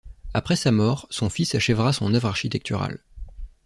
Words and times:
Après 0.33 0.55
sa 0.55 0.71
mort, 0.71 1.05
son 1.11 1.29
fils 1.29 1.53
achèvera 1.53 1.93
son 1.93 2.11
œuvre 2.15 2.27
architecturale. 2.29 3.03